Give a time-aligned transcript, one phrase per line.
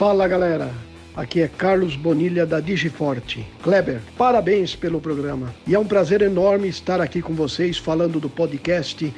[0.00, 0.72] Fala galera,
[1.14, 3.46] aqui é Carlos Bonilha da Digiforte.
[3.62, 5.54] Kleber, parabéns pelo programa.
[5.66, 9.12] E é um prazer enorme estar aqui com vocês falando do podcast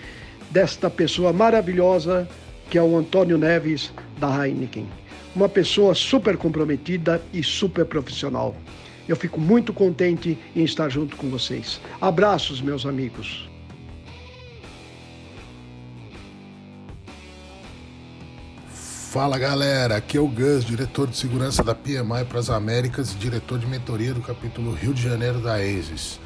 [0.50, 2.28] desta pessoa maravilhosa
[2.68, 4.88] que é o Antônio Neves da Heineken.
[5.36, 8.52] Uma pessoa super comprometida e super profissional.
[9.08, 11.80] Eu fico muito contente em estar junto com vocês.
[12.00, 13.51] Abraços, meus amigos.
[19.12, 23.16] Fala galera, aqui é o Gus, diretor de segurança da PMI para as Américas e
[23.16, 26.18] diretor de mentoria do capítulo Rio de Janeiro da ASIS.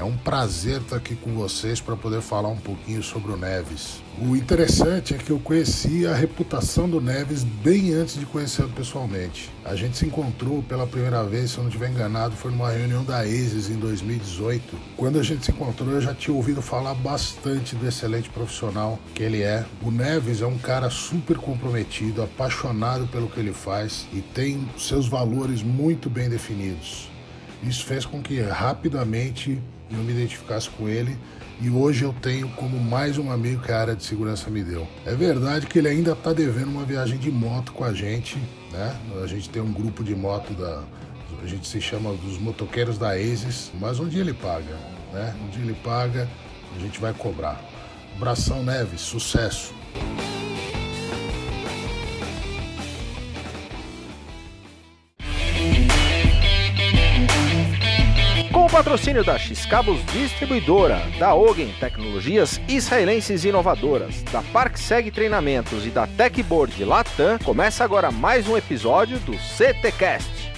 [0.00, 4.00] É um prazer estar aqui com vocês para poder falar um pouquinho sobre o Neves.
[4.18, 9.50] O interessante é que eu conheci a reputação do Neves bem antes de conhecê-lo pessoalmente.
[9.62, 13.04] A gente se encontrou pela primeira vez, se eu não estiver enganado, foi numa reunião
[13.04, 14.74] da ASIS em 2018.
[14.96, 19.22] Quando a gente se encontrou, eu já tinha ouvido falar bastante do excelente profissional que
[19.22, 19.66] ele é.
[19.82, 25.06] O Neves é um cara super comprometido, apaixonado pelo que ele faz e tem seus
[25.06, 27.10] valores muito bem definidos.
[27.62, 29.60] Isso fez com que rapidamente
[29.90, 31.16] eu me identificasse com ele
[31.60, 34.88] e hoje eu tenho como mais um amigo que a área de segurança me deu.
[35.04, 38.38] É verdade que ele ainda está devendo uma viagem de moto com a gente,
[38.72, 38.98] né?
[39.22, 40.82] A gente tem um grupo de moto da.
[41.42, 44.76] A gente se chama dos motoqueiros da ASIS, mas um dia ele paga,
[45.12, 45.34] né?
[45.42, 46.28] Um dia ele paga,
[46.74, 47.62] a gente vai cobrar.
[48.16, 49.74] Abração Neves, sucesso!
[58.90, 66.84] Patrocínio da X-Cabos Distribuidora, da Ogen Tecnologias Israelenses Inovadoras, da ParkSeg Treinamentos e da Techboard
[66.84, 70.52] Latam, começa agora mais um episódio do CTcast.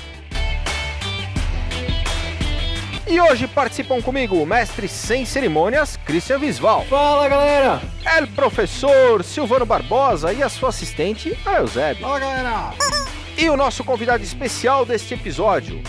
[3.06, 6.87] E hoje participam comigo o mestre sem cerimônias, Christian Visval.
[6.87, 7.82] Fala galera!
[8.16, 12.00] El professor Silvano Barbosa e a sua assistente, a Eusébio.
[12.00, 12.75] Fala galera!
[13.37, 15.82] E o nosso convidado especial deste episódio,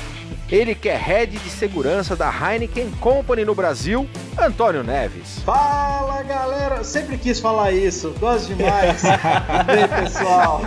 [0.54, 4.08] ele que é head de segurança da Heineken Company no Brasil,
[4.40, 5.40] Antônio Neves.
[5.40, 6.84] Fala galera!
[6.84, 9.02] Sempre quis falar isso, gosto demais.
[9.66, 10.62] Bem, pessoal.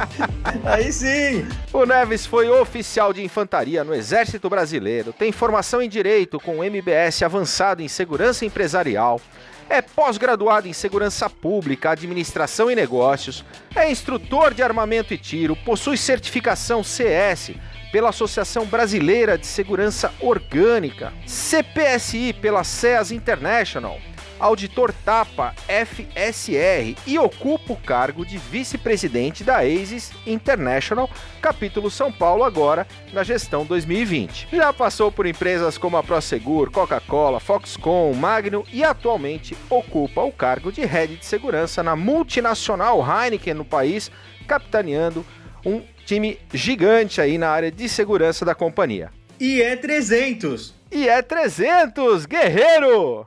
[0.65, 1.47] Aí sim!
[1.73, 7.23] O Neves foi oficial de infantaria no Exército Brasileiro, tem formação em Direito com MBS
[7.23, 9.21] avançado em Segurança Empresarial,
[9.71, 15.97] é pós-graduado em Segurança Pública, Administração e Negócios, é instrutor de armamento e tiro, possui
[15.97, 17.53] certificação CS
[17.97, 23.99] pela Associação Brasileira de Segurança Orgânica, CPSI pela CEAS International,
[24.39, 31.09] auditor TAPA FSR e ocupa o cargo de vice-presidente da ASIS International,
[31.41, 34.49] capítulo São Paulo agora, na gestão 2020.
[34.53, 40.71] Já passou por empresas como a Prosegur, Coca-Cola, Foxconn, Magnum e atualmente ocupa o cargo
[40.71, 44.11] de head de segurança na multinacional Heineken no país,
[44.47, 45.25] capitaneando
[45.65, 49.11] um time gigante aí na área de segurança da companhia.
[49.39, 50.73] E é 300!
[50.91, 53.27] E é 300, guerreiro!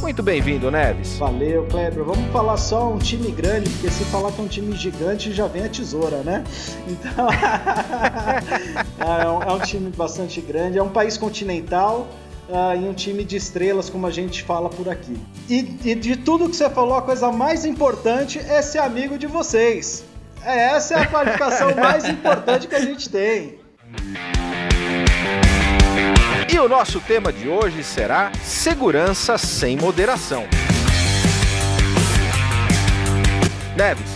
[0.00, 1.18] Muito bem-vindo, Neves.
[1.18, 2.04] Valeu, Kleber.
[2.04, 5.46] Vamos falar só um time grande, porque se falar que é um time gigante já
[5.46, 6.44] vem a tesoura, né?
[6.86, 7.28] Então.
[8.98, 12.08] é, um, é um time bastante grande, é um país continental.
[12.50, 15.16] Uh, em um time de estrelas, como a gente fala por aqui.
[15.48, 19.28] E, e, de tudo que você falou, a coisa mais importante é ser amigo de
[19.28, 20.04] vocês.
[20.44, 23.60] É, essa é a qualificação mais importante que a gente tem.
[26.52, 30.44] E o nosso tema de hoje será segurança sem moderação.
[33.76, 34.10] Neves,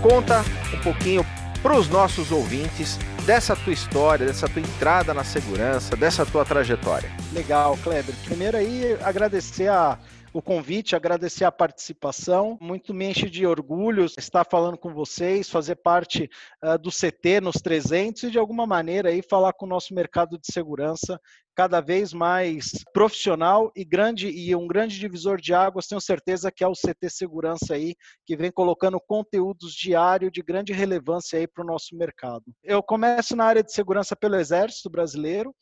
[0.00, 1.26] conta um pouquinho
[1.60, 2.98] para os nossos ouvintes
[3.30, 7.08] dessa tua história, dessa tua entrada na segurança, dessa tua trajetória.
[7.32, 8.12] Legal, Kleber.
[8.24, 9.96] Primeiro aí agradecer a
[10.32, 12.56] o convite, agradecer a participação.
[12.60, 16.30] Muito me enche de orgulho estar falando com vocês, fazer parte
[16.64, 20.38] uh, do CT nos 300 e de alguma maneira aí falar com o nosso mercado
[20.38, 21.20] de segurança
[21.54, 26.64] cada vez mais profissional e grande e um grande divisor de águas, tenho certeza que
[26.64, 27.94] é o CT Segurança aí,
[28.24, 32.44] que vem colocando conteúdos diários de grande relevância aí para o nosso mercado.
[32.62, 35.54] Eu começo na área de segurança pelo Exército Brasileiro,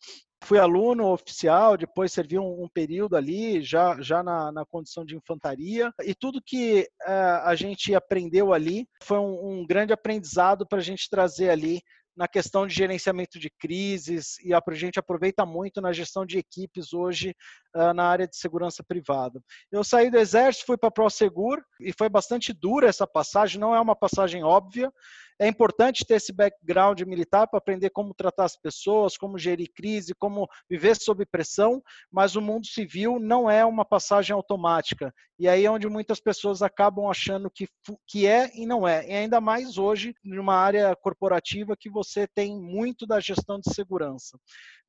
[0.43, 5.17] fui aluno oficial, depois servi um, um período ali, já, já na, na, condição de
[5.17, 10.79] infantaria, e tudo que uh, a gente aprendeu ali foi um, um grande aprendizado para
[10.79, 11.81] a gente trazer ali
[12.19, 16.93] na questão de gerenciamento de crises e a gente aproveita muito na gestão de equipes
[16.93, 17.32] hoje
[17.76, 19.41] uh, na área de segurança privada.
[19.70, 23.73] Eu saí do Exército, fui para a ProSegur e foi bastante dura essa passagem, não
[23.73, 24.93] é uma passagem óbvia.
[25.40, 30.12] É importante ter esse background militar para aprender como tratar as pessoas, como gerir crise,
[30.14, 31.81] como viver sob pressão,
[32.11, 35.14] mas o mundo civil não é uma passagem automática.
[35.38, 37.69] E aí é onde muitas pessoas acabam achando que,
[38.06, 39.06] que é e não é.
[39.08, 44.37] E ainda mais hoje, numa área corporativa que você tem muito da gestão de segurança.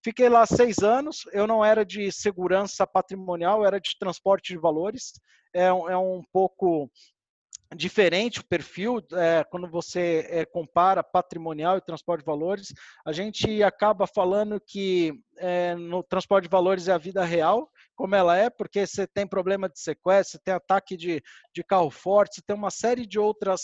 [0.04, 5.12] Fiquei lá seis anos, eu não era de segurança patrimonial, era de transporte de valores.
[5.54, 6.90] É, é um pouco
[7.76, 12.74] diferente o perfil é, quando você é, compara patrimonial e transporte de valores.
[13.06, 18.16] A gente acaba falando que é, no transporte de valores é a vida real, como
[18.16, 21.22] ela é, porque você tem problema de sequestro, você tem ataque de,
[21.54, 23.62] de carro forte, você tem uma série de outras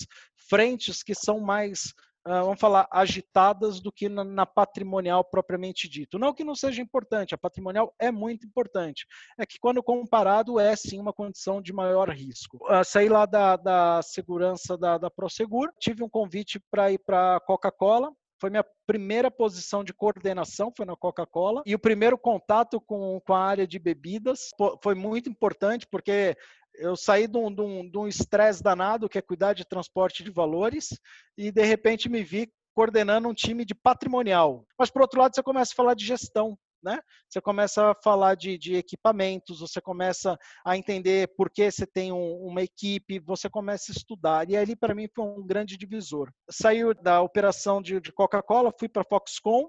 [0.49, 1.93] frentes que são mais
[2.25, 6.17] vamos falar, agitadas do que na, patrimonial propriamente dito.
[6.17, 9.05] Não que não seja importante, a patrimonial é muito importante.
[9.37, 12.57] É que quando comparado é sim uma condição de maior risco.
[12.63, 17.35] Uh, saí lá da, da segurança da, da Prosegur, tive um convite para ir para
[17.35, 21.63] a Coca-Cola, foi minha primeira posição de coordenação, foi na Coca-Cola.
[21.65, 24.49] E o primeiro contato com, com a área de bebidas
[24.81, 26.35] foi muito importante, porque
[26.77, 30.89] eu saí de um estresse danado, que é cuidar de transporte de valores,
[31.37, 34.65] e de repente me vi coordenando um time de patrimonial.
[34.77, 36.57] Mas, por outro lado, você começa a falar de gestão.
[36.83, 36.99] Né?
[37.27, 42.11] Você começa a falar de, de equipamentos, você começa a entender por que você tem
[42.11, 44.47] um, uma equipe, você começa a estudar.
[44.51, 46.29] E ali, para mim, foi um grande divisor.
[46.47, 49.65] Saiu da operação de, de Coca-Cola, fui para a Foxconn,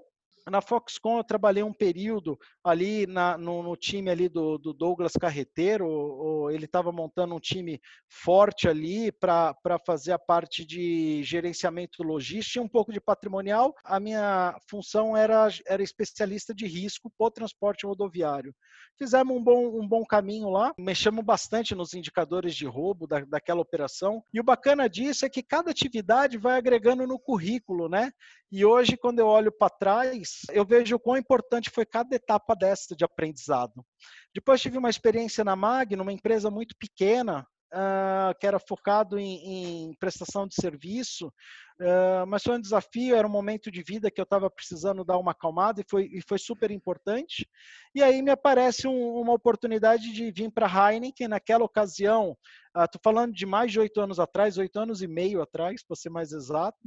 [0.49, 5.13] na Foxconn eu trabalhei um período ali na, no, no, time ali do, do Douglas
[5.13, 7.79] Carreteiro, ele estava montando um time
[8.09, 9.55] forte ali para
[9.85, 13.73] fazer a parte de gerenciamento logístico e um pouco de patrimonial.
[13.83, 18.53] A minha função era, era especialista de risco o transporte rodoviário.
[18.97, 23.61] Fizemos um bom, um bom caminho lá, mexemos bastante nos indicadores de roubo da, daquela
[23.61, 24.23] operação.
[24.33, 28.11] E o bacana disso é que cada atividade vai agregando no currículo, né?
[28.51, 32.55] E hoje, quando eu olho para trás, eu vejo o quão importante foi cada etapa
[32.55, 33.85] dessa de aprendizado.
[34.33, 39.89] Depois tive uma experiência na MAG, numa empresa muito pequena, uh, que era focado em,
[39.89, 44.19] em prestação de serviço, uh, mas foi um desafio, era um momento de vida que
[44.19, 47.47] eu estava precisando dar uma acalmada e foi, e foi super importante.
[47.93, 52.37] E aí me aparece um, uma oportunidade de vir para a Heineken, naquela ocasião,
[52.69, 55.95] estou uh, falando de mais de oito anos atrás, oito anos e meio atrás, para
[55.95, 56.77] ser mais exato,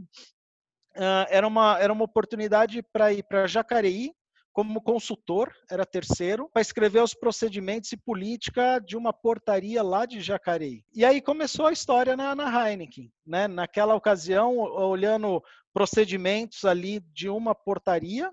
[0.97, 4.13] uh, era, uma, era uma oportunidade para ir para Jacareí,
[4.53, 10.21] como consultor, era terceiro, para escrever os procedimentos e política de uma portaria lá de
[10.21, 10.85] Jacareí.
[10.93, 13.13] E aí começou a história na, na Heineken.
[13.25, 13.47] Né?
[13.47, 15.43] Naquela ocasião, olhando
[15.73, 18.31] procedimentos ali de uma portaria,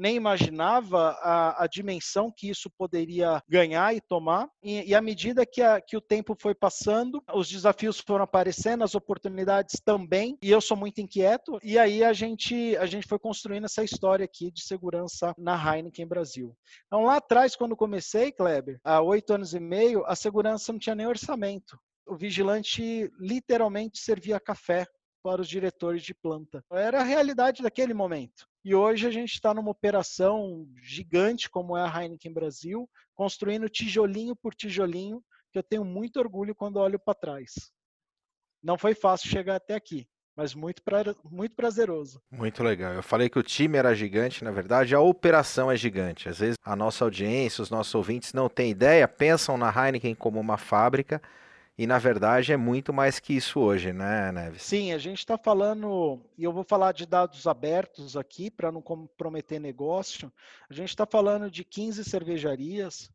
[0.00, 4.48] nem imaginava a, a, dimensão que isso poderia ganhar e tomar.
[4.62, 8.82] E, e à medida que, a, que o tempo foi passando, os desafios foram aparecendo,
[8.82, 11.58] as oportunidades também, e eu sou muito inquieto.
[11.62, 16.06] E aí a gente, a gente foi construindo essa história aqui de segurança na Heineken
[16.06, 16.56] Brasil.
[16.86, 20.94] Então, lá atrás, quando comecei, Kleber, há oito anos e meio, a segurança não tinha
[20.94, 21.78] nem orçamento.
[22.06, 24.86] O vigilante literalmente servia café
[25.22, 26.64] para os diretores de planta.
[26.72, 28.48] Era a realidade daquele momento.
[28.62, 34.36] E hoje a gente está numa operação gigante como é a Heineken Brasil, construindo tijolinho
[34.36, 37.72] por tijolinho, que eu tenho muito orgulho quando olho para trás.
[38.62, 42.20] Não foi fácil chegar até aqui, mas muito, pra, muito prazeroso.
[42.30, 42.92] Muito legal.
[42.92, 46.28] Eu falei que o time era gigante, na verdade, a operação é gigante.
[46.28, 50.38] Às vezes a nossa audiência, os nossos ouvintes não têm ideia, pensam na Heineken como
[50.38, 51.20] uma fábrica
[51.80, 54.64] e na verdade é muito mais que isso hoje, né, Neves?
[54.64, 58.82] Sim, a gente está falando, e eu vou falar de dados abertos aqui para não
[58.82, 60.30] comprometer negócio.
[60.68, 63.10] A gente está falando de 15 cervejarias,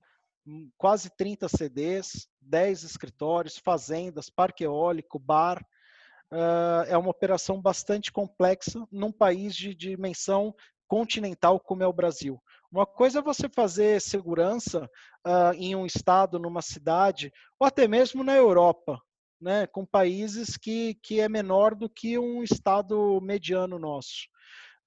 [0.47, 5.63] hum, quase 30 CDs, 10 escritórios, fazendas, parque eólico, bar,
[6.31, 10.55] uh, é uma operação bastante complexa num país de dimensão
[10.87, 12.41] continental como é o Brasil.
[12.75, 14.91] Uma coisa é você fazer segurança
[15.25, 19.01] uh, em um estado, numa cidade, ou até mesmo na Europa,
[19.39, 24.27] né, com países que, que é menor do que um estado mediano nosso,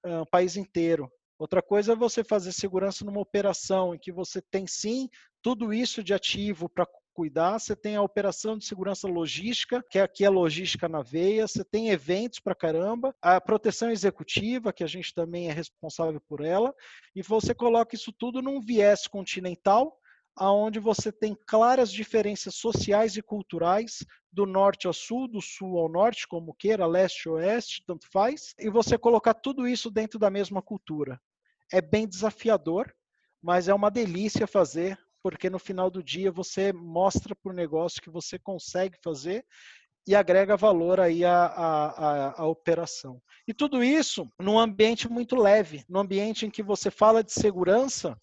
[0.05, 1.11] uh, um país inteiro.
[1.39, 5.09] Outra coisa é você fazer segurança numa operação em que você tem sim
[5.41, 6.85] tudo isso de ativo para
[7.19, 11.45] cuidar, você tem a operação de segurança logística, que é aqui a logística na veia,
[11.45, 16.39] você tem eventos para caramba, a proteção executiva, que a gente também é responsável por
[16.39, 16.73] ela,
[17.13, 19.99] e você coloca isso tudo num viés continental,
[20.33, 23.97] aonde você tem claras diferenças sociais e culturais
[24.31, 28.53] do norte ao sul, do sul ao norte, como queira, leste ou oeste, tanto faz,
[28.57, 31.19] e você colocar tudo isso dentro da mesma cultura.
[31.69, 32.89] É bem desafiador,
[33.41, 34.97] mas é uma delícia fazer,
[35.29, 39.45] porque no final do dia você mostra para o negócio que você consegue fazer
[40.07, 43.21] e agrega valor aí à, à, à, operação.
[43.47, 48.13] E tudo isso num ambiente muito leve, num ambiente em que você fala de segurança,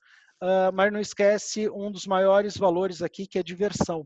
[0.43, 4.05] uh, mas não esquece um dos maiores valores aqui, que é diversão.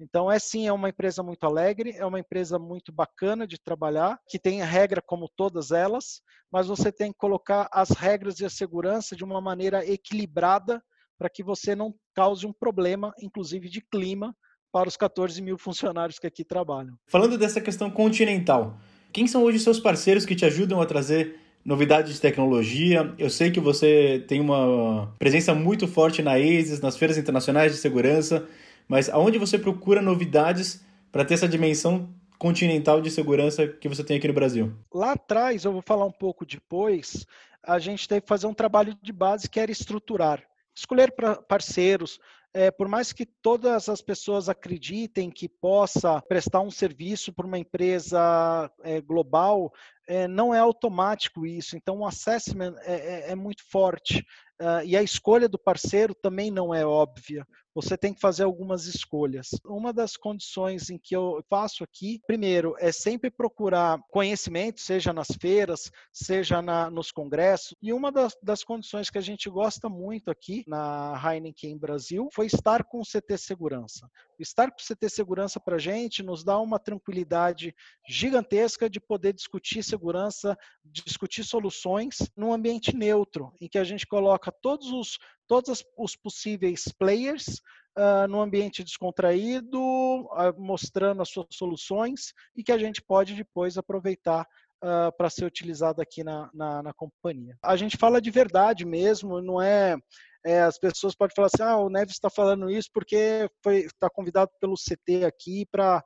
[0.00, 4.18] Então, é sim, é uma empresa muito alegre, é uma empresa muito bacana de trabalhar,
[4.26, 8.50] que tem regra como todas elas, mas você tem que colocar as regras e a
[8.50, 10.82] segurança de uma maneira equilibrada
[11.18, 14.34] para que você não cause um problema, inclusive de clima,
[14.72, 16.94] para os 14 mil funcionários que aqui trabalham.
[17.06, 18.78] Falando dessa questão continental,
[19.12, 23.14] quem são hoje seus parceiros que te ajudam a trazer novidades de tecnologia.
[23.18, 27.78] Eu sei que você tem uma presença muito forte na ASIS, nas feiras internacionais de
[27.78, 28.48] segurança,
[28.88, 34.16] mas aonde você procura novidades para ter essa dimensão continental de segurança que você tem
[34.16, 34.72] aqui no Brasil?
[34.92, 37.24] Lá atrás, eu vou falar um pouco depois,
[37.62, 40.42] a gente teve que fazer um trabalho de base que era estruturar.
[40.74, 41.14] Escolher
[41.48, 42.18] parceiros,
[42.54, 47.58] é, por mais que todas as pessoas acreditem que possa prestar um serviço para uma
[47.58, 49.72] empresa é, global,
[50.08, 51.76] é, não é automático isso.
[51.76, 54.24] Então, o assessment é, é, é muito forte.
[54.60, 57.44] Uh, e a escolha do parceiro também não é óbvia.
[57.74, 59.48] Você tem que fazer algumas escolhas.
[59.64, 65.28] Uma das condições em que eu faço aqui, primeiro, é sempre procurar conhecimento, seja nas
[65.40, 67.74] feiras, seja na, nos congressos.
[67.80, 72.46] E uma das, das, condições que a gente gosta muito aqui na Heineken Brasil foi
[72.46, 74.06] estar com o CT Segurança.
[74.38, 77.74] Estar com o CT Segurança para a gente nos dá uma tranquilidade
[78.06, 84.50] gigantesca de poder discutir segurança, discutir soluções num ambiente neutro, em que a gente coloca
[84.50, 87.60] todos os, todos os possíveis players
[87.98, 93.76] uh, num ambiente descontraído, uh, mostrando as suas soluções e que a gente pode depois
[93.76, 94.46] aproveitar
[94.82, 97.56] uh, para ser utilizado aqui na, na, na, companhia.
[97.62, 99.96] A gente fala de verdade mesmo, não é,
[100.44, 104.50] é as pessoas podem falar assim, ah, o Neves está falando isso porque está convidado
[104.60, 106.02] pelo CT aqui para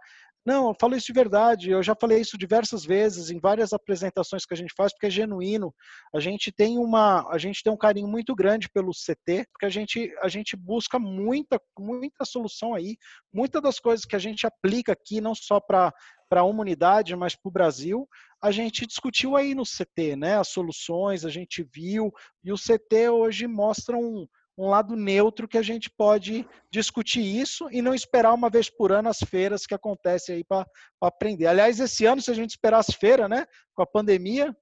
[0.46, 1.70] não, eu falo isso de verdade.
[1.70, 5.10] Eu já falei isso diversas vezes em várias apresentações que a gente faz, porque é
[5.10, 5.74] genuíno.
[6.14, 9.68] A gente tem uma, a gente tem um carinho muito grande pelo CT, porque a
[9.68, 12.96] gente, a gente busca muita, muita solução aí.
[13.32, 15.92] Muitas das coisas que a gente aplica aqui, não só para
[16.28, 18.08] para uma unidade, mas para o Brasil,
[18.42, 20.36] a gente discutiu aí no CT, né?
[20.36, 22.12] As soluções, a gente viu,
[22.42, 24.26] e o CT hoje mostra um,
[24.58, 28.90] um lado neutro que a gente pode discutir isso e não esperar uma vez por
[28.90, 30.66] ano as feiras que acontecem aí para
[31.00, 31.46] aprender.
[31.46, 34.56] Aliás, esse ano, se a gente esperasse feira, né, com a pandemia,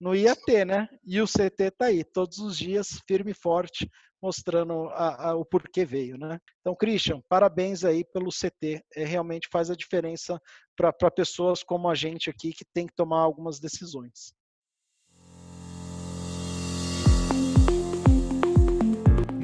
[0.00, 0.88] não ia ter, né?
[1.04, 3.90] E o CT está aí, todos os dias, firme e forte,
[4.22, 6.38] mostrando a, a, o porquê veio, né?
[6.60, 10.40] Então, Christian, parabéns aí pelo CT, é, realmente faz a diferença
[10.76, 14.32] para pessoas como a gente aqui que tem que tomar algumas decisões.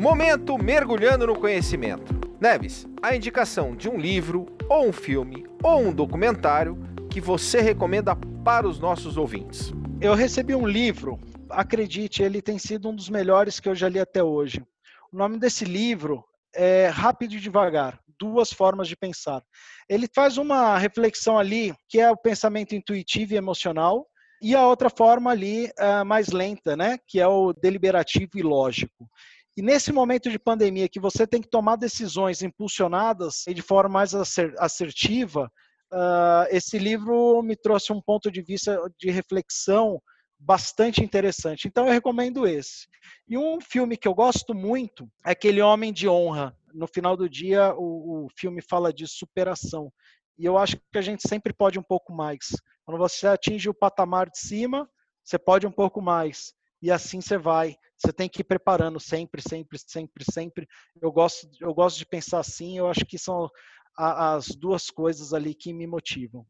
[0.05, 2.13] Momento mergulhando no conhecimento.
[2.39, 6.79] Neves, a indicação de um livro, ou um filme, ou um documentário
[7.11, 9.73] que você recomenda para os nossos ouvintes.
[10.03, 11.19] Eu recebi um livro,
[11.49, 14.63] acredite, ele tem sido um dos melhores que eu já li até hoje.
[15.11, 16.23] O nome desse livro
[16.55, 19.43] é Rápido e Devagar, Duas Formas de Pensar.
[19.89, 24.07] Ele faz uma reflexão ali, que é o pensamento intuitivo e emocional,
[24.43, 29.09] e a outra forma ali, uh, mais lenta, né, que é o deliberativo e lógico.
[29.57, 33.89] E nesse momento de pandemia que você tem que tomar decisões impulsionadas e de forma
[33.89, 34.13] mais
[34.59, 35.51] assertiva,
[35.93, 40.01] uh, esse livro me trouxe um ponto de vista de reflexão
[40.39, 41.69] bastante interessante.
[41.69, 42.87] Então eu recomendo esse.
[43.29, 46.55] E um filme que eu gosto muito é aquele Homem de Honra.
[46.73, 49.93] No final do dia, o, o filme fala de superação.
[50.37, 52.47] E eu acho que a gente sempre pode um pouco mais.
[52.85, 54.89] Quando você atinge o patamar de cima,
[55.25, 56.53] você pode um pouco mais
[56.85, 57.77] e assim você vai.
[57.97, 60.69] Você tem que ir preparando sempre, sempre, sempre, sempre.
[61.01, 63.49] Eu gosto, eu gosto de pensar assim, eu acho que são
[63.97, 66.45] a, as duas coisas ali que me motivam.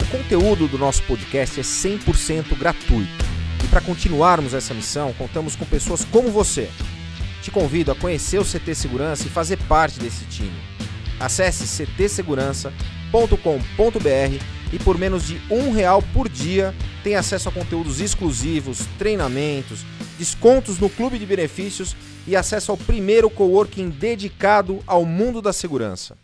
[0.00, 3.24] O conteúdo do nosso podcast é 100% gratuito.
[3.64, 6.70] E para continuarmos essa missão, contamos com pessoas como você.
[7.42, 10.60] Te convido a conhecer o CT Segurança e fazer parte desse time.
[11.18, 18.00] Acesse ctsegurança.com ctsegurança.com.br e por menos de um real por dia tem acesso a conteúdos
[18.00, 19.84] exclusivos, treinamentos,
[20.16, 26.16] descontos no clube de benefícios e acesso ao primeiro coworking dedicado ao mundo da segurança.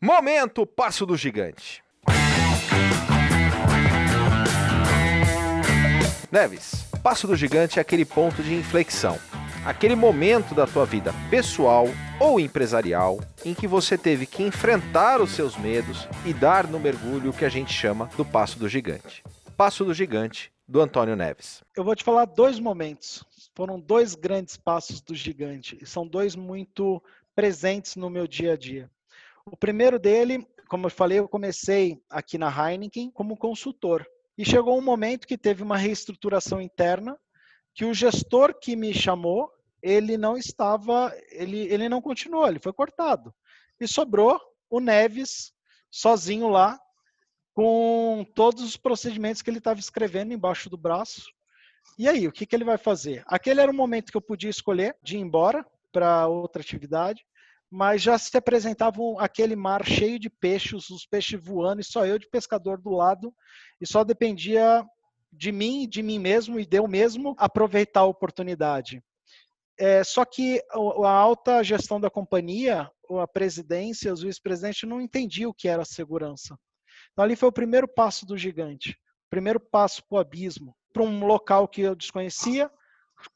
[0.00, 1.82] Momento Passo do Gigante.
[6.30, 9.18] Neves, Passo do Gigante é aquele ponto de inflexão,
[9.64, 11.86] aquele momento da tua vida pessoal
[12.20, 17.32] ou empresarial em que você teve que enfrentar os seus medos e dar no mergulho
[17.32, 19.22] que a gente chama do Passo do Gigante.
[19.56, 21.62] Passo do Gigante, do Antônio Neves.
[21.76, 23.24] Eu vou te falar dois momentos.
[23.54, 27.02] Foram dois grandes passos do gigante e são dois muito
[27.34, 28.88] presentes no meu dia a dia.
[29.44, 34.06] O primeiro dele, como eu falei, eu comecei aqui na Heineken como consultor.
[34.36, 37.18] E chegou um momento que teve uma reestruturação interna,
[37.78, 42.72] que o gestor que me chamou, ele não estava, ele, ele não continuou, ele foi
[42.72, 43.32] cortado.
[43.78, 45.52] E sobrou o Neves
[45.88, 46.76] sozinho lá,
[47.54, 51.22] com todos os procedimentos que ele estava escrevendo embaixo do braço.
[51.96, 53.22] E aí, o que, que ele vai fazer?
[53.28, 57.24] Aquele era o momento que eu podia escolher de ir embora para outra atividade,
[57.70, 62.18] mas já se apresentava aquele mar cheio de peixes, os peixes voando, e só eu
[62.18, 63.32] de pescador do lado,
[63.80, 64.84] e só dependia
[65.32, 69.02] de mim, de mim mesmo, e de eu mesmo aproveitar a oportunidade.
[69.78, 75.54] É, só que a alta gestão da companhia, a presidência, os vice-presidentes não entendiam o
[75.54, 76.58] que era segurança.
[77.12, 78.98] Então ali foi o primeiro passo do gigante,
[79.30, 82.70] primeiro passo para o abismo, para um local que eu desconhecia,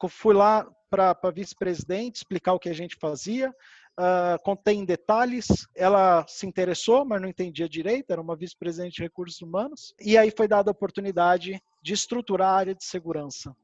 [0.09, 3.55] fui lá para vice-presidente explicar o que a gente fazia,
[3.99, 5.47] uh, contei em detalhes.
[5.75, 9.95] Ela se interessou, mas não entendia direito, era uma vice-presidente de recursos humanos.
[10.01, 13.55] E aí foi dada a oportunidade de estruturar a área de segurança.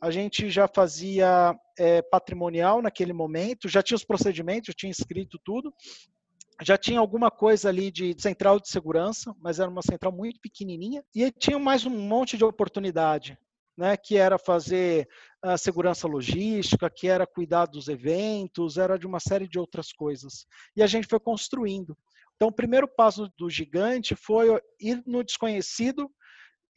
[0.00, 5.38] A gente já fazia é, patrimonial naquele momento, já tinha os procedimentos, já tinha escrito
[5.44, 5.72] tudo,
[6.60, 11.02] já tinha alguma coisa ali de central de segurança, mas era uma central muito pequenininha,
[11.14, 13.38] e tinha mais um monte de oportunidade
[13.76, 15.08] né, que era fazer
[15.42, 20.46] a segurança logística, que era cuidar dos eventos, era de uma série de outras coisas.
[20.76, 21.96] E a gente foi construindo.
[22.36, 26.10] Então, o primeiro passo do gigante foi ir no desconhecido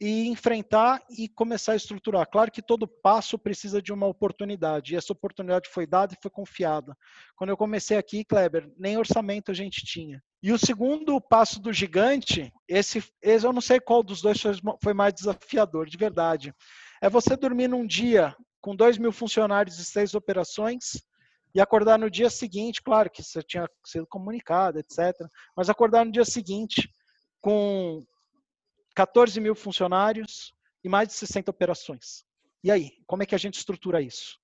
[0.00, 2.28] e enfrentar e começar a estruturar.
[2.30, 6.30] Claro que todo passo precisa de uma oportunidade, e essa oportunidade foi dada e foi
[6.30, 6.94] confiada.
[7.34, 10.22] Quando eu comecei aqui, Kleber, nem orçamento a gente tinha.
[10.42, 14.38] E o segundo passo do gigante, esse, esse eu não sei qual dos dois
[14.82, 16.54] foi mais desafiador, de verdade.
[17.02, 21.02] É você dormir num dia com 2 mil funcionários e seis operações
[21.54, 25.14] e acordar no dia seguinte, claro que você tinha sido comunicado, etc.
[25.56, 26.90] Mas acordar no dia seguinte
[27.40, 28.04] com
[28.94, 32.24] 14 mil funcionários e mais de 60 operações.
[32.64, 34.38] E aí, como é que a gente estrutura isso?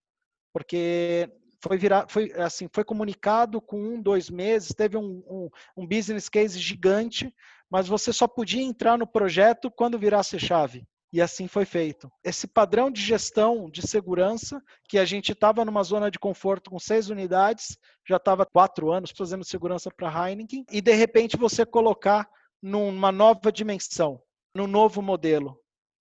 [0.52, 1.28] Porque
[1.60, 6.28] foi virar, foi assim, foi comunicado com um, dois meses, teve um, um, um business
[6.28, 7.34] case gigante,
[7.70, 12.10] mas você só podia entrar no projeto quando virasse chave e assim foi feito.
[12.24, 16.78] Esse padrão de gestão de segurança, que a gente estava numa zona de conforto com
[16.78, 17.76] seis unidades,
[18.08, 22.28] já estava quatro anos fazendo segurança para Heineken, e de repente você colocar
[22.62, 24.22] numa nova dimensão,
[24.54, 25.58] num novo modelo,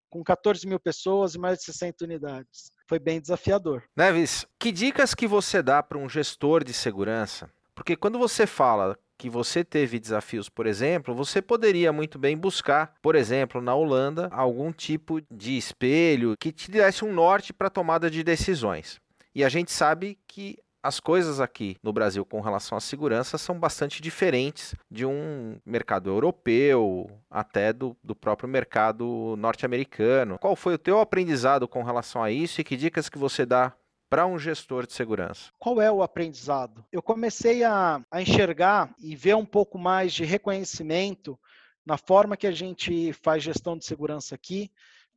[0.10, 2.72] com 14 mil pessoas e mais de 60 unidades.
[2.88, 3.84] Foi bem desafiador.
[3.96, 7.50] Neves, que dicas que você dá para um gestor de segurança?
[7.74, 12.96] Porque quando você fala que você teve desafios, por exemplo, você poderia muito bem buscar,
[13.04, 18.10] por exemplo, na Holanda, algum tipo de espelho que te desse um norte para tomada
[18.10, 19.00] de decisões.
[19.36, 23.60] E a gente sabe que as coisas aqui no Brasil com relação à segurança são
[23.60, 30.40] bastante diferentes de um mercado europeu, até do, do próprio mercado norte-americano.
[30.40, 33.72] Qual foi o teu aprendizado com relação a isso e que dicas que você dá
[34.12, 35.52] para um gestor de segurança?
[35.58, 36.86] Qual é o aprendizado?
[36.92, 41.40] Eu comecei a, a enxergar e ver um pouco mais de reconhecimento
[41.86, 44.70] na forma que a gente faz gestão de segurança aqui,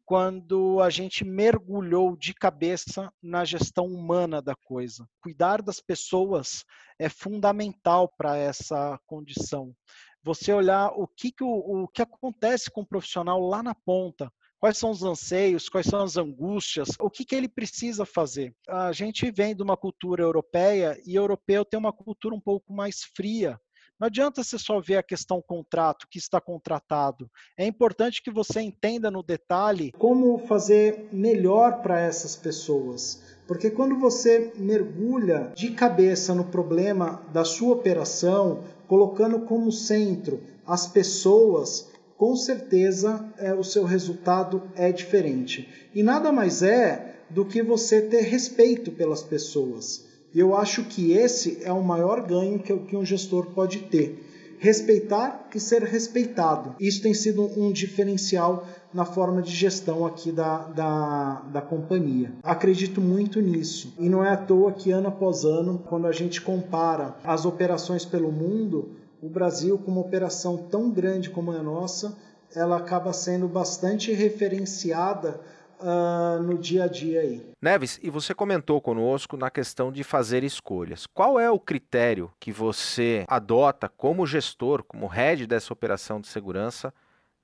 [0.04, 5.08] quando a gente mergulhou de cabeça na gestão humana da coisa.
[5.20, 6.64] Cuidar das pessoas
[6.96, 9.74] é fundamental para essa condição.
[10.22, 14.32] Você olhar o que, que, o, o que acontece com o profissional lá na ponta,
[14.64, 18.54] quais são os anseios, quais são as angústias, o que, que ele precisa fazer.
[18.66, 23.02] A gente vem de uma cultura europeia e europeu tem uma cultura um pouco mais
[23.14, 23.60] fria,
[24.00, 27.30] Não adianta você só ver a questão contrato, que está contratado.
[27.58, 33.22] É importante que você entenda no detalhe como fazer melhor para essas pessoas.
[33.46, 40.86] Porque quando você mergulha de cabeça no problema da sua operação, colocando como centro as
[40.86, 41.92] pessoas,
[42.24, 45.68] com certeza é, o seu resultado é diferente.
[45.94, 50.06] E nada mais é do que você ter respeito pelas pessoas.
[50.32, 54.56] E eu acho que esse é o maior ganho que, que um gestor pode ter.
[54.58, 56.74] Respeitar e ser respeitado.
[56.80, 62.32] Isso tem sido um diferencial na forma de gestão aqui da, da, da companhia.
[62.42, 63.92] Acredito muito nisso.
[63.98, 68.06] E não é à toa que ano após ano, quando a gente compara as operações
[68.06, 72.14] pelo mundo, o Brasil, com uma operação tão grande como a nossa,
[72.54, 75.40] ela acaba sendo bastante referenciada
[75.80, 77.52] uh, no dia a dia aí.
[77.60, 81.06] Neves, e você comentou conosco na questão de fazer escolhas.
[81.06, 86.92] Qual é o critério que você adota como gestor, como head dessa operação de segurança,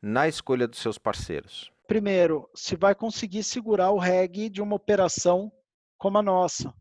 [0.03, 1.73] na escolha dos seus parceiros?
[1.88, 5.51] Primeiro, se vai conseguir segurar o REG de uma operação
[5.97, 6.75] como a nossa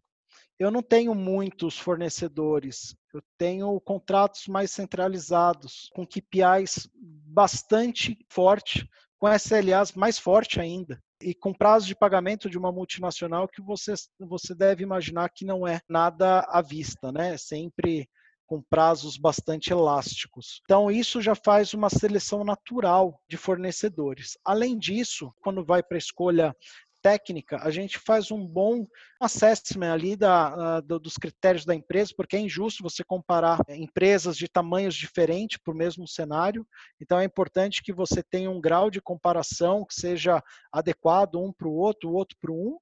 [0.60, 9.28] eu não tenho muitos fornecedores, eu tenho contratos mais centralizados, com KPIs bastante forte, com
[9.34, 14.54] SLAs mais forte ainda, e com prazo de pagamento de uma multinacional que você, você
[14.54, 17.38] deve imaginar que não é nada à vista, né?
[17.38, 18.10] Sempre
[18.46, 20.60] com prazos bastante elásticos.
[20.64, 24.38] Então, isso já faz uma seleção natural de fornecedores.
[24.44, 26.56] Além disso, quando vai para a escolha
[27.02, 28.86] técnica, a gente faz um bom
[29.20, 34.48] assessment ali da, uh, dos critérios da empresa, porque é injusto você comparar empresas de
[34.48, 36.66] tamanhos diferentes para o mesmo cenário.
[37.02, 41.68] Então é importante que você tenha um grau de comparação que seja adequado um para
[41.68, 42.78] o outro, o outro para um.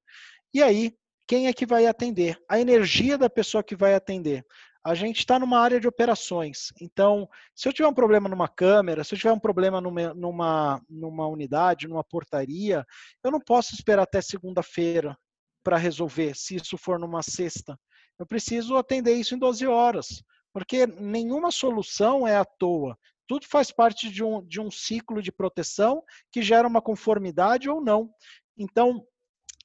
[0.54, 0.94] E aí,
[1.28, 2.38] quem é que vai atender?
[2.50, 4.46] A energia da pessoa que vai atender
[4.88, 6.72] a gente está numa área de operações.
[6.80, 10.82] Então, se eu tiver um problema numa câmera, se eu tiver um problema numa, numa,
[10.90, 12.86] numa unidade, numa portaria,
[13.22, 15.18] eu não posso esperar até segunda-feira
[15.62, 17.78] para resolver, se isso for numa sexta.
[18.18, 20.24] Eu preciso atender isso em 12 horas,
[20.54, 22.98] porque nenhuma solução é à toa.
[23.28, 27.82] Tudo faz parte de um, de um ciclo de proteção que gera uma conformidade ou
[27.82, 28.10] não.
[28.58, 29.06] Então,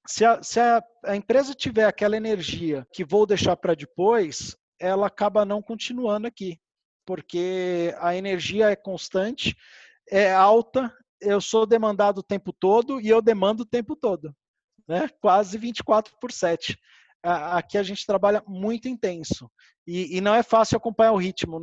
[0.05, 5.07] se a, se a, a empresa tiver aquela energia que vou deixar para depois, ela
[5.07, 6.59] acaba não continuando aqui,
[7.07, 9.57] porque a energia é constante,
[10.11, 14.35] é alta, eu sou demandado o tempo todo e eu demando o tempo todo,
[14.89, 15.09] né?
[15.21, 16.77] quase 24 por 7.
[17.23, 19.49] Aqui a gente trabalha muito intenso
[19.87, 21.61] e, e não é fácil acompanhar o ritmo.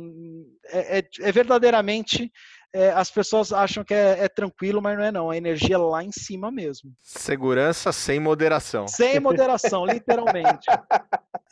[0.68, 2.32] É, é, é verdadeiramente
[2.72, 5.30] é, as pessoas acham que é, é, tranquilo, mas não é não.
[5.30, 6.92] A energia é lá em cima mesmo.
[7.02, 8.86] Segurança sem moderação.
[8.86, 10.66] Sem moderação, literalmente.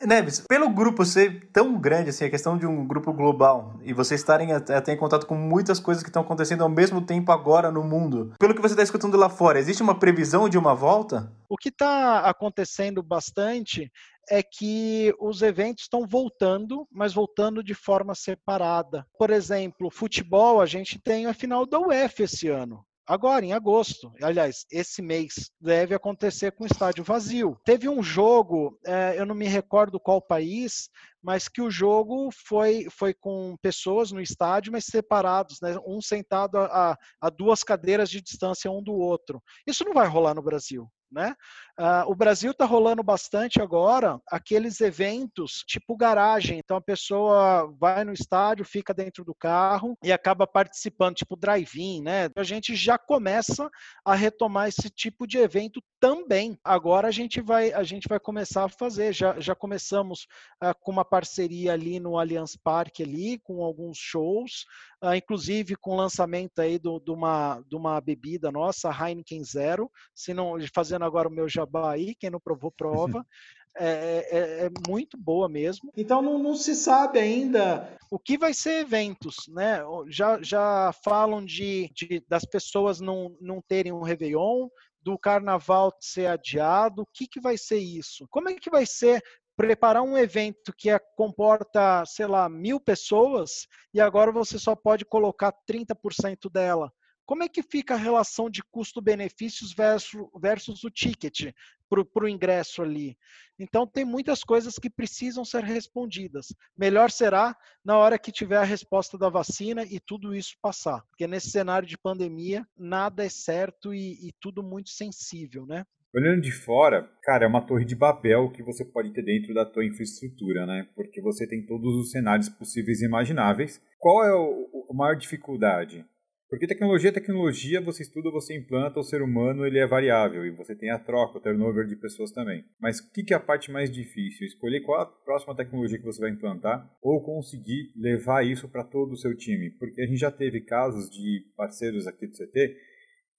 [0.05, 4.21] Neves, pelo grupo ser tão grande, assim, a questão de um grupo global, e vocês
[4.21, 7.83] estarem até em contato com muitas coisas que estão acontecendo ao mesmo tempo agora no
[7.83, 11.31] mundo, pelo que você está escutando lá fora, existe uma previsão de uma volta?
[11.49, 13.91] O que está acontecendo bastante
[14.29, 19.05] é que os eventos estão voltando, mas voltando de forma separada.
[19.17, 22.85] Por exemplo, futebol, a gente tem a final da UEFA esse ano.
[23.09, 27.59] Agora, em agosto, aliás, esse mês, deve acontecer com o estádio vazio.
[27.65, 32.85] Teve um jogo, é, eu não me recordo qual país, mas que o jogo foi,
[32.91, 35.75] foi com pessoas no estádio, mas separados, né?
[35.87, 39.41] um sentado a, a duas cadeiras de distância um do outro.
[39.65, 40.87] Isso não vai rolar no Brasil.
[41.11, 41.35] Né?
[41.79, 46.59] Uh, o Brasil está rolando bastante agora aqueles eventos tipo garagem.
[46.59, 52.01] Então a pessoa vai no estádio, fica dentro do carro e acaba participando, tipo drive-in,
[52.01, 52.29] né?
[52.35, 53.69] A gente já começa
[54.05, 56.57] a retomar esse tipo de evento também.
[56.63, 59.13] Agora a gente vai, a gente vai começar a fazer.
[59.13, 60.27] Já, já começamos
[60.63, 64.65] uh, com uma parceria ali no Allianz Parque ali, com alguns shows,
[65.03, 69.91] uh, inclusive com o lançamento aí do, de, uma, de uma bebida nossa, Heineken Zero.
[70.13, 73.25] Se não fazendo agora o meu jabá aí, quem não provou prova.
[73.77, 75.91] É, é, é, muito boa mesmo.
[75.95, 79.79] Então não, não, se sabe ainda o que vai ser eventos, né?
[80.09, 84.67] Já, já falam de, de das pessoas não, não terem um Réveillon,
[85.01, 88.27] do carnaval ser adiado, o que, que vai ser isso?
[88.29, 89.23] Como é que vai ser
[89.55, 95.05] preparar um evento que é, comporta, sei lá, mil pessoas e agora você só pode
[95.05, 96.91] colocar 30% dela?
[97.29, 101.53] Como é que fica a relação de custo-benefícios versus, versus o ticket
[101.87, 103.15] para o ingresso ali?
[103.59, 106.47] Então, tem muitas coisas que precisam ser respondidas.
[106.75, 111.03] Melhor será na hora que tiver a resposta da vacina e tudo isso passar.
[111.03, 115.85] Porque nesse cenário de pandemia, nada é certo e, e tudo muito sensível, né?
[116.11, 119.67] Olhando de fora, cara, é uma torre de Babel que você pode ter dentro da
[119.67, 120.89] tua infraestrutura, né?
[120.95, 123.79] Porque você tem todos os cenários possíveis e imagináveis.
[123.99, 126.03] Qual é o, a maior dificuldade?
[126.49, 130.49] Porque tecnologia é tecnologia, você estuda, você implanta, o ser humano ele é variável e
[130.49, 132.65] você tem a troca, o turnover de pessoas também.
[132.81, 134.47] Mas o que, que é a parte mais difícil?
[134.47, 139.11] Escolher qual a próxima tecnologia que você vai implantar ou conseguir levar isso para todo
[139.11, 139.69] o seu time.
[139.77, 142.75] Porque a gente já teve casos de parceiros aqui do CT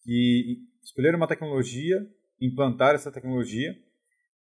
[0.05, 2.07] que escolheram uma tecnologia,
[2.41, 3.75] implantar essa tecnologia,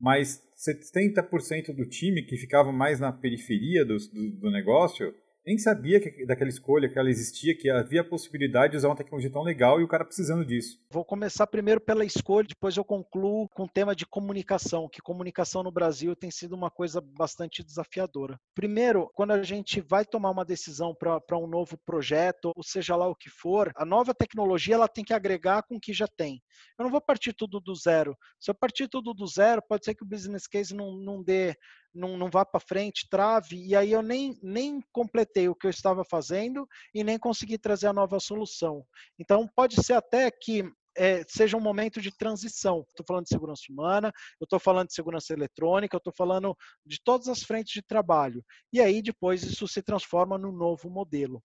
[0.00, 5.12] mas 70% do time que ficava mais na periferia do, do, do negócio
[5.46, 8.96] nem sabia que, daquela escolha, que ela existia, que havia a possibilidade de usar uma
[8.96, 10.78] tecnologia tão legal e o cara precisando disso.
[10.90, 15.62] Vou começar primeiro pela escolha, depois eu concluo com o tema de comunicação, que comunicação
[15.62, 18.38] no Brasil tem sido uma coisa bastante desafiadora.
[18.54, 23.08] Primeiro, quando a gente vai tomar uma decisão para um novo projeto, ou seja lá
[23.08, 26.42] o que for, a nova tecnologia ela tem que agregar com o que já tem.
[26.78, 28.16] Eu não vou partir tudo do zero.
[28.38, 31.56] Se eu partir tudo do zero, pode ser que o business case não, não dê
[31.94, 35.70] não, não vá para frente, trave, e aí eu nem, nem completei o que eu
[35.70, 38.84] estava fazendo e nem consegui trazer a nova solução.
[39.18, 40.64] Então, pode ser até que
[40.96, 42.84] é, seja um momento de transição.
[42.88, 47.00] Estou falando de segurança humana, eu estou falando de segurança eletrônica, eu estou falando de
[47.02, 48.44] todas as frentes de trabalho.
[48.72, 51.42] E aí, depois, isso se transforma num novo modelo.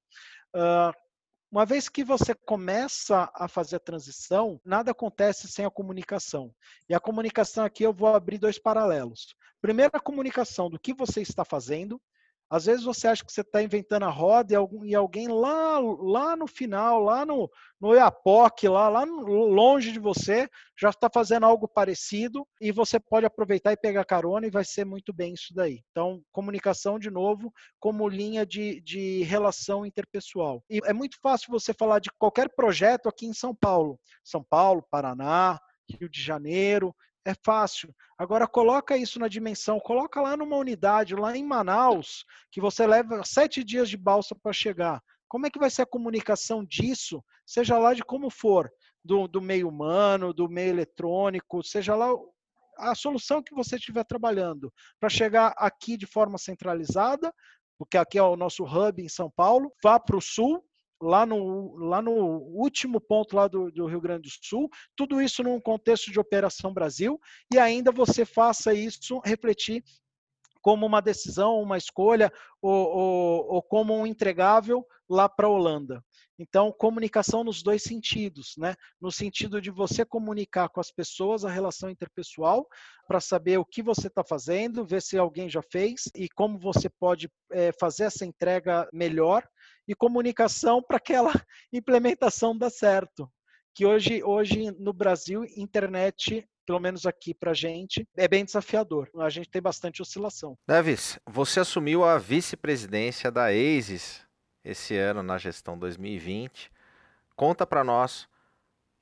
[0.55, 1.04] Uh,
[1.51, 6.53] uma vez que você começa a fazer a transição, nada acontece sem a comunicação.
[6.89, 9.36] E a comunicação aqui eu vou abrir dois paralelos.
[9.62, 12.01] Primeiro, a comunicação do que você está fazendo,
[12.49, 14.53] às vezes você acha que você está inventando a roda
[14.84, 20.47] e, alguém lá, lá no final, lá no, no Iapoc, lá, lá longe de você,
[20.79, 24.86] já está fazendo algo parecido e você pode aproveitar e pegar carona e vai ser
[24.86, 25.81] muito bem isso daí.
[25.91, 30.63] Então, comunicação, de novo, como linha de, de relação interpessoal.
[30.69, 33.99] E é muito fácil você falar de qualquer projeto aqui em São Paulo.
[34.23, 37.93] São Paulo, Paraná, Rio de Janeiro, é fácil.
[38.17, 43.23] Agora coloca isso na dimensão, coloca lá numa unidade, lá em Manaus, que você leva
[43.25, 45.01] sete dias de balsa para chegar.
[45.27, 48.71] Como é que vai ser a comunicação disso, seja lá de como for,
[49.03, 52.09] do, do meio humano, do meio eletrônico, seja lá
[52.77, 57.33] a solução que você estiver trabalhando, para chegar aqui de forma centralizada,
[57.77, 60.63] porque aqui é o nosso hub em São Paulo, vá para o sul,
[61.01, 65.43] lá no, lá no último ponto lá do, do, Rio Grande do Sul, tudo isso
[65.43, 67.19] num contexto de Operação Brasil,
[67.53, 69.84] e ainda você faça isso refletir
[70.62, 76.03] como uma decisão, uma escolha, ou, ou, ou como um entregável lá para a Holanda.
[76.39, 78.75] Então, comunicação nos dois sentidos, né?
[78.99, 82.67] No sentido de você comunicar com as pessoas a relação interpessoal,
[83.08, 86.89] para saber o que você está fazendo, ver se alguém já fez e como você
[86.89, 89.47] pode é, fazer essa entrega melhor
[89.88, 91.32] e comunicação para aquela
[91.71, 93.30] implementação dar certo.
[93.74, 99.10] Que hoje, hoje no Brasil, internet pelo menos aqui para a gente, é bem desafiador.
[99.19, 100.58] A gente tem bastante oscilação.
[100.67, 104.26] Davis, você assumiu a vice-presidência da ASIS
[104.63, 106.71] esse ano na gestão 2020.
[107.36, 108.28] Conta para nós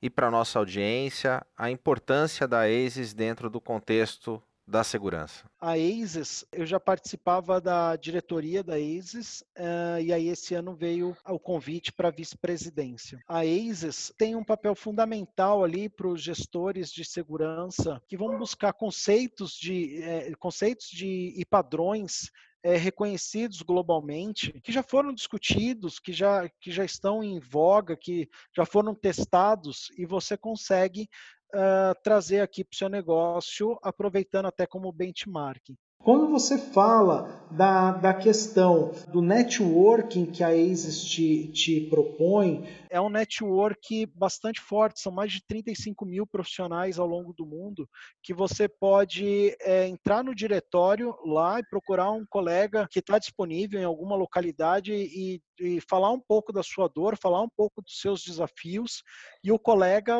[0.02, 5.44] e para nossa audiência a importância da ASIS dentro do contexto da segurança?
[5.60, 11.16] A ASIS, eu já participava da diretoria da ASIS uh, e aí esse ano veio
[11.26, 13.20] o convite para vice-presidência.
[13.28, 18.72] A ASIS tem um papel fundamental ali para os gestores de segurança que vão buscar
[18.72, 22.30] conceitos de, eh, conceitos de e padrões
[22.64, 28.26] é, reconhecidos globalmente, que já foram discutidos, que já, que já estão em voga, que
[28.56, 31.06] já foram testados, e você consegue
[31.54, 35.74] uh, trazer aqui para o seu negócio, aproveitando até como benchmark.
[36.04, 42.68] Quando você fala da, da questão do networking que a ASIS te, te propõe.
[42.90, 47.88] É um network bastante forte, são mais de 35 mil profissionais ao longo do mundo,
[48.22, 53.80] que você pode é, entrar no diretório lá e procurar um colega que está disponível
[53.80, 57.98] em alguma localidade e, e falar um pouco da sua dor, falar um pouco dos
[57.98, 59.02] seus desafios,
[59.44, 60.16] e o colega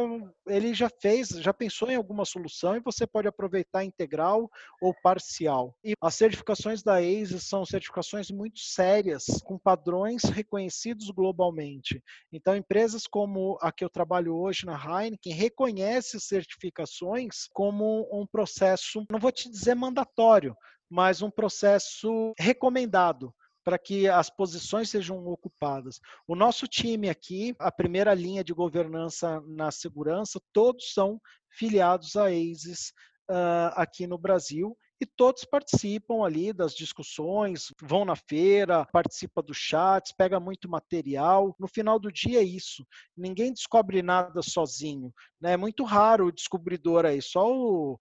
[0.47, 4.51] ele já fez, já pensou em alguma solução e você pode aproveitar integral
[4.83, 5.75] ou parcial.
[5.83, 12.03] E as certificações da ASIS são certificações muito sérias, com padrões reconhecidos globalmente.
[12.31, 19.07] Então, empresas como a que eu trabalho hoje na Heineken reconhece certificações como um processo,
[19.11, 20.55] não vou te dizer mandatório,
[20.91, 23.35] mas um processo recomendado
[23.65, 25.99] para que as posições sejam ocupadas.
[26.29, 32.27] O nosso time aqui, a primeira linha de governança na segurança, todos são filiados a
[32.27, 32.93] ASIS
[33.31, 39.57] uh, aqui no Brasil e todos participam ali das discussões, vão na feira, participa dos
[39.57, 41.55] chats, pega muito material.
[41.59, 42.87] No final do dia é isso.
[43.17, 45.13] Ninguém descobre nada sozinho.
[45.41, 45.53] Né?
[45.53, 47.99] É muito raro o descobridor aí, só o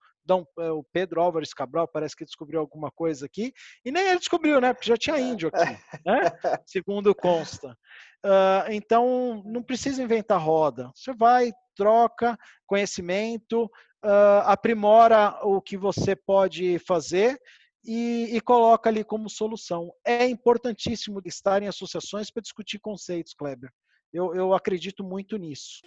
[0.59, 4.59] é, o Pedro Álvares Cabral parece que descobriu alguma coisa aqui, e nem ele descobriu,
[4.62, 4.73] né?
[4.73, 6.31] Porque já tinha índio aqui, né?
[6.65, 7.77] Segundo consta.
[8.25, 10.89] Uh, então, não precisa inventar roda.
[10.95, 17.38] Você vai, troca conhecimento, uh, aprimora o que você pode fazer
[17.86, 19.91] e, e, coloca ali como solução.
[20.05, 23.69] É importantíssimo estar em associações para discutir conceitos, Kleber.
[24.13, 25.81] Eu, eu acredito muito nisso.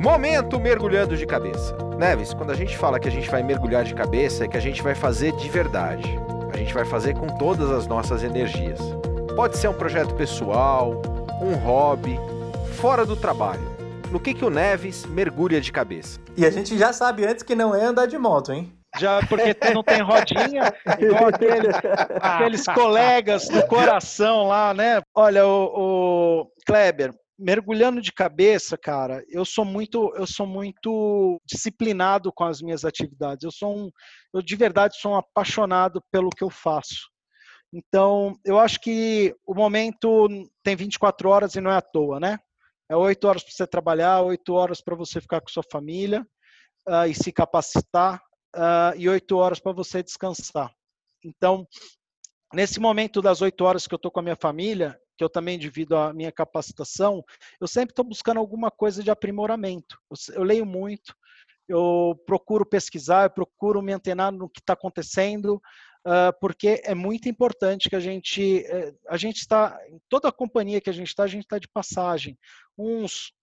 [0.00, 1.76] Momento mergulhando de cabeça.
[1.98, 4.60] Neves, quando a gente fala que a gente vai mergulhar de cabeça, é que a
[4.60, 6.18] gente vai fazer de verdade.
[6.50, 8.80] A gente vai fazer com todas as nossas energias.
[9.36, 11.02] Pode ser um projeto pessoal,
[11.42, 12.18] um hobby,
[12.76, 13.60] fora do trabalho.
[14.10, 16.18] No que, que o Neves mergulha de cabeça?
[16.34, 18.72] E a gente já sabe antes que não é andar de moto, hein?
[18.98, 21.76] Já porque não tem rodinha, igual aqueles,
[22.22, 25.02] aqueles colegas do coração lá, né?
[25.14, 32.30] Olha, o, o Kleber, mergulhando de cabeça, cara, eu sou muito, eu sou muito disciplinado
[32.30, 33.42] com as minhas atividades.
[33.42, 33.90] Eu sou um,
[34.34, 37.08] eu de verdade sou um apaixonado pelo que eu faço.
[37.72, 40.28] Então, eu acho que o momento
[40.62, 42.38] tem 24 horas e não é à toa, né?
[42.90, 46.26] É 8 horas para você trabalhar, 8 horas para você ficar com sua família
[46.88, 48.20] uh, e se capacitar,
[48.56, 50.70] uh, e 8 horas para você descansar.
[51.24, 51.66] Então,
[52.52, 55.58] nesse momento das 8 horas que eu estou com a minha família, que eu também
[55.58, 57.22] divido a minha capacitação,
[57.60, 59.98] eu sempre estou buscando alguma coisa de aprimoramento.
[60.10, 61.14] Eu, eu, leio muito,
[61.68, 65.56] eu procuro pesquisar, eu procuro me antenar no que está acontecendo,
[66.06, 70.32] uh, porque é muito importante que a gente, uh, a gente está, em toda a
[70.32, 72.38] companhia que a gente está, a gente está de passagem.
[72.78, 73.34] Uns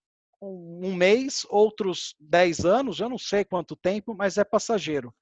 [0.42, 5.14] um mês, outros dez anos, eu não sei quanto tempo, mas é passageiro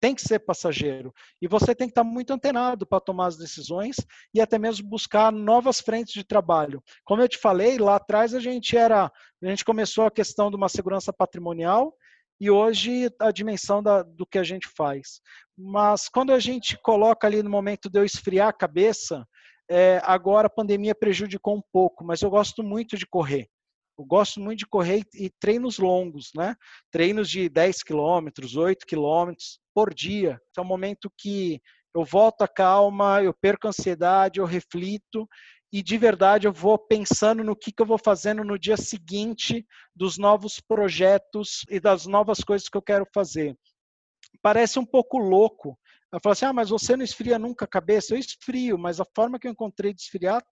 [0.00, 1.12] tem que ser passageiro.
[1.40, 3.96] E você tem que estar muito antenado para tomar as decisões
[4.34, 6.82] e até mesmo buscar novas frentes de trabalho.
[7.04, 10.56] Como eu te falei, lá atrás a gente era, a gente começou a questão de
[10.56, 11.94] uma segurança patrimonial
[12.40, 15.20] e hoje a dimensão da, do que a gente faz.
[15.56, 19.26] Mas quando a gente coloca ali no momento de eu esfriar a cabeça,
[19.70, 23.48] é, agora a pandemia prejudicou um pouco, mas eu gosto muito de correr.
[23.98, 26.56] Eu gosto muito de correr e treinos longos, né?
[26.90, 30.40] Treinos de 10 quilômetros, 8 quilômetros por dia.
[30.56, 31.60] É um momento que
[31.94, 35.28] eu volto a calma, eu perco a ansiedade, eu reflito
[35.72, 39.66] e de verdade eu vou pensando no que, que eu vou fazendo no dia seguinte
[39.94, 43.56] dos novos projetos e das novas coisas que eu quero fazer.
[44.40, 45.78] Parece um pouco louco.
[46.12, 48.14] Eu falo assim, ah, mas você não esfria nunca a cabeça?
[48.14, 50.44] Eu esfrio, mas a forma que eu encontrei de esfriar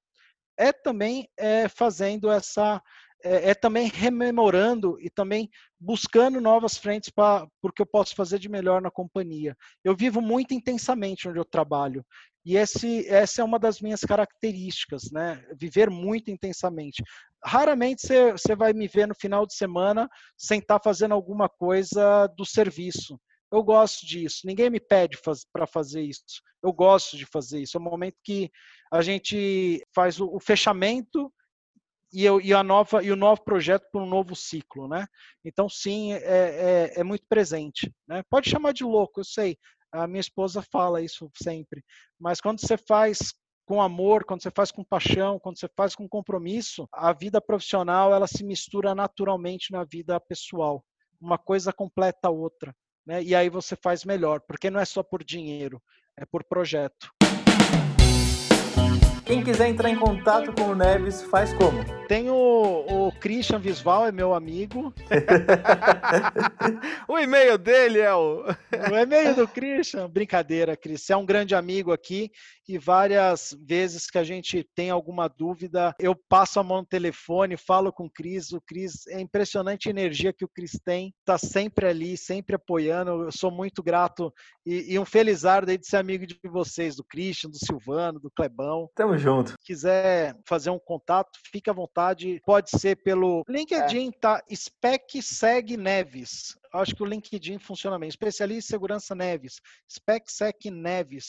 [0.58, 2.82] é também é, fazendo essa
[3.24, 8.48] é, é, também rememorando e também buscando novas frentes para porque eu posso fazer de
[8.48, 9.56] melhor na companhia.
[9.84, 12.04] Eu vivo muito intensamente onde eu trabalho
[12.44, 15.44] e esse, essa é uma das minhas características, né?
[15.58, 17.02] Viver muito intensamente.
[17.44, 22.26] Raramente você, vai me ver no final de semana sem estar tá fazendo alguma coisa
[22.36, 23.18] do serviço.
[23.52, 24.40] Eu gosto disso.
[24.44, 26.42] Ninguém me pede faz, para fazer isso.
[26.62, 27.76] Eu gosto de fazer isso.
[27.76, 28.50] É o momento que
[28.92, 31.32] a gente faz o, o fechamento
[32.12, 35.06] e, eu, e, a nova, e o novo projeto para um novo ciclo, né?
[35.44, 37.92] Então, sim, é, é, é, muito presente.
[38.06, 38.22] Né?
[38.28, 39.56] Pode chamar de louco, eu sei.
[39.90, 41.82] A minha esposa fala isso sempre.
[42.20, 43.32] Mas quando você faz
[43.64, 48.12] com amor, quando você faz com paixão, quando você faz com compromisso, a vida profissional
[48.12, 50.84] ela se mistura naturalmente na vida pessoal.
[51.20, 52.74] Uma coisa completa a outra.
[53.06, 53.22] Né?
[53.22, 55.80] E aí você faz melhor, porque não é só por dinheiro,
[56.18, 57.10] é por projeto.
[59.24, 61.78] Quem quiser entrar em contato com o Neves, faz como?
[62.08, 64.92] Tem o, o Christian Visval, é meu amigo.
[67.06, 68.44] o e-mail dele é o.
[68.90, 70.10] o e-mail do Christian.
[70.10, 71.02] Brincadeira, Cris.
[71.02, 72.32] Você é um grande amigo aqui
[72.68, 77.56] e várias vezes que a gente tem alguma dúvida, eu passo a mão no telefone,
[77.56, 78.52] falo com o Cris.
[78.52, 83.24] O Cris, é impressionante a energia que o Cris tem, está sempre ali, sempre apoiando.
[83.24, 84.32] Eu sou muito grato
[84.64, 88.30] e, e um felizardo aí de ser amigo de vocês, do Christian, do Silvano, do
[88.30, 88.88] Clebão.
[88.94, 89.50] Tamo junto.
[89.50, 92.40] Se quiser fazer um contato, fique à vontade.
[92.44, 94.18] Pode ser pelo LinkedIn, é.
[94.18, 94.42] tá?
[94.54, 98.08] Spec Seg Neves acho que o LinkedIn funciona bem.
[98.08, 101.28] Especialista em segurança Neves, SpecSec Neves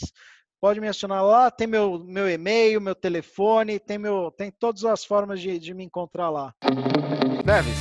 [0.63, 5.03] pode me acionar lá, tem meu, meu e-mail, meu telefone, tem, meu, tem todas as
[5.03, 6.53] formas de, de me encontrar lá.
[7.43, 7.75] Neves,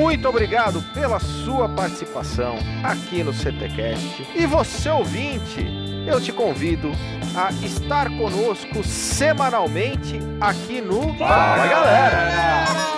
[0.00, 4.26] muito obrigado pela sua participação aqui no CTCast.
[4.34, 5.60] E você ouvinte,
[6.10, 6.90] eu te convido
[7.36, 12.95] a estar conosco semanalmente aqui no Fala Galera!